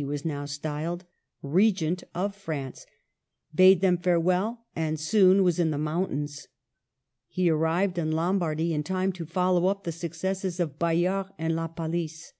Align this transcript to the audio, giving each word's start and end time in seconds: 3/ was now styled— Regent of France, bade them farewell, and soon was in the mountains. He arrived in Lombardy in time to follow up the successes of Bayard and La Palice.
3/ 0.00 0.06
was 0.06 0.24
now 0.24 0.46
styled— 0.46 1.04
Regent 1.62 2.02
of 2.14 2.34
France, 2.34 2.86
bade 3.54 3.82
them 3.82 3.98
farewell, 3.98 4.64
and 4.74 4.98
soon 4.98 5.42
was 5.42 5.58
in 5.58 5.70
the 5.72 5.76
mountains. 5.76 6.48
He 7.28 7.50
arrived 7.50 7.98
in 7.98 8.10
Lombardy 8.10 8.72
in 8.72 8.82
time 8.82 9.12
to 9.12 9.26
follow 9.26 9.66
up 9.66 9.84
the 9.84 9.92
successes 9.92 10.58
of 10.58 10.78
Bayard 10.78 11.32
and 11.36 11.54
La 11.54 11.68
Palice. 11.68 12.32